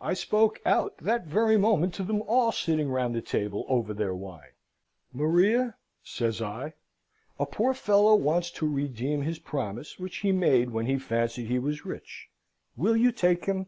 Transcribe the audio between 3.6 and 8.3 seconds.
over their wine. 'Maria,' says I, 'a poor fellow